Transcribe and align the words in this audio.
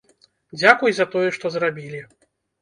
Дзякуй 0.59 0.91
за 0.99 1.05
тое, 1.17 1.27
што 1.37 1.53
зрабілі! 1.59 2.01